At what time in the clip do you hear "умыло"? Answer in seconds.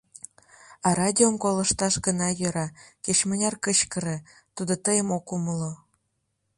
5.35-5.71